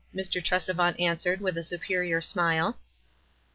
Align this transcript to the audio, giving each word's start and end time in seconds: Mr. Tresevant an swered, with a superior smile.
Mr. 0.15 0.41
Tresevant 0.43 0.95
an 0.99 1.17
swered, 1.17 1.41
with 1.41 1.59
a 1.59 1.63
superior 1.63 2.21
smile. 2.21 2.79